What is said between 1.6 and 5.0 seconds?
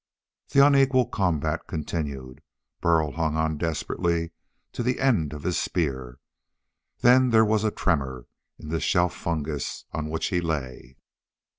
continued. Burl hung on desperately to the